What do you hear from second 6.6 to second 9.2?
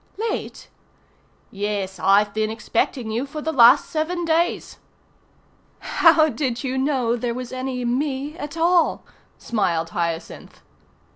you know there was any me at all?"